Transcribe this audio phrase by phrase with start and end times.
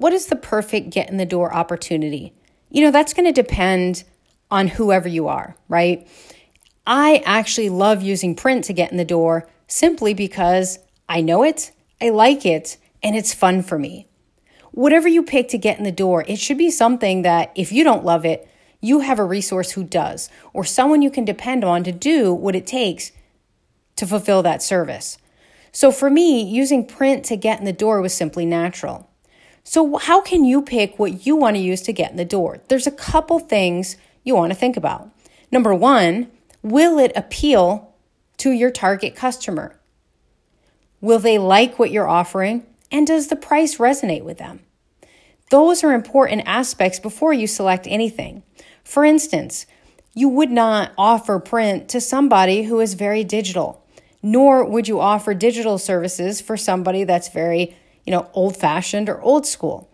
[0.00, 2.32] what is the perfect get in the door opportunity?
[2.70, 4.04] You know, that's going to depend
[4.50, 6.08] on whoever you are, right?
[6.86, 11.72] I actually love using print to get in the door simply because I know it,
[12.00, 14.08] I like it, and it's fun for me.
[14.70, 17.84] Whatever you pick to get in the door, it should be something that if you
[17.84, 18.48] don't love it,
[18.80, 22.56] you have a resource who does, or someone you can depend on to do what
[22.56, 23.12] it takes
[23.96, 25.18] to fulfill that service.
[25.72, 29.09] So for me, using print to get in the door was simply natural.
[29.64, 32.60] So, how can you pick what you want to use to get in the door?
[32.68, 35.10] There's a couple things you want to think about.
[35.52, 36.30] Number one,
[36.62, 37.94] will it appeal
[38.38, 39.78] to your target customer?
[41.00, 42.66] Will they like what you're offering?
[42.90, 44.60] And does the price resonate with them?
[45.50, 48.42] Those are important aspects before you select anything.
[48.84, 49.66] For instance,
[50.14, 53.84] you would not offer print to somebody who is very digital,
[54.22, 57.76] nor would you offer digital services for somebody that's very,
[58.10, 59.88] you know, old fashioned or old school.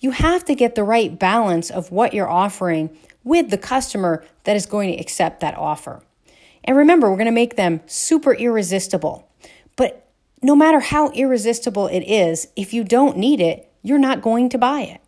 [0.00, 2.90] You have to get the right balance of what you're offering
[3.22, 6.02] with the customer that is going to accept that offer.
[6.64, 9.30] And remember, we're going to make them super irresistible.
[9.76, 10.10] But
[10.42, 14.58] no matter how irresistible it is, if you don't need it, you're not going to
[14.58, 15.00] buy it.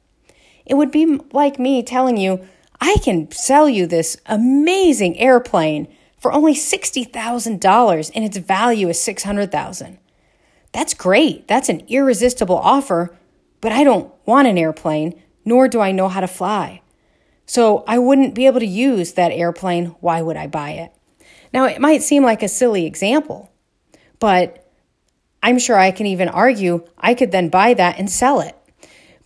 [0.65, 2.47] It would be like me telling you,
[2.81, 9.99] I can sell you this amazing airplane for only $60,000 and its value is 600,000.
[10.73, 11.47] That's great.
[11.47, 13.17] That's an irresistible offer,
[13.61, 16.83] but I don't want an airplane, nor do I know how to fly.
[17.47, 19.87] So I wouldn't be able to use that airplane.
[20.01, 20.93] Why would I buy it?
[21.53, 23.53] Now, it might seem like a silly example,
[24.19, 24.71] but
[25.43, 28.57] I'm sure I can even argue I could then buy that and sell it.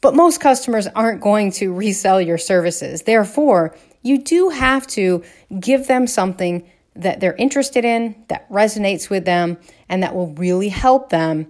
[0.01, 3.03] But most customers aren't going to resell your services.
[3.03, 5.23] Therefore, you do have to
[5.61, 6.69] give them something
[7.03, 9.59] that they're interested in, that resonates with them,
[9.89, 11.49] and that will really help them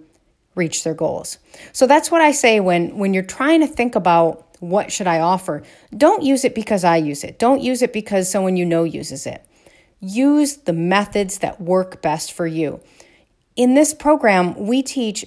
[0.55, 1.37] reach their goals.
[1.71, 5.19] So that's what I say when when you're trying to think about what should I
[5.19, 5.63] offer?
[5.95, 7.37] Don't use it because I use it.
[7.37, 9.45] Don't use it because someone you know uses it.
[9.99, 12.79] Use the methods that work best for you.
[13.55, 15.25] In this program, we teach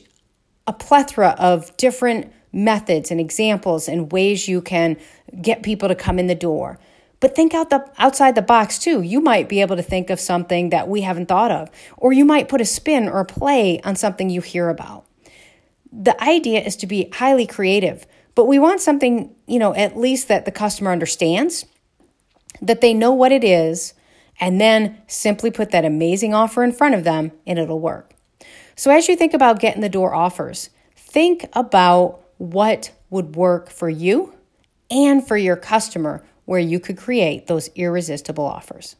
[0.66, 4.96] a plethora of different methods and examples and ways you can
[5.40, 6.78] get people to come in the door.
[7.20, 9.02] But think out the outside the box too.
[9.02, 12.24] You might be able to think of something that we haven't thought of, or you
[12.24, 15.04] might put a spin or a play on something you hear about.
[15.92, 20.28] The idea is to be highly creative, but we want something, you know, at least
[20.28, 21.66] that the customer understands,
[22.62, 23.92] that they know what it is,
[24.40, 28.14] and then simply put that amazing offer in front of them and it'll work.
[28.74, 33.90] So as you think about getting the door offers, think about what would work for
[33.90, 34.34] you
[34.90, 38.96] and for your customer where you could create those irresistible offers.